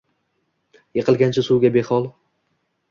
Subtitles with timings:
[1.01, 2.13] Yiqilgancha suvga behol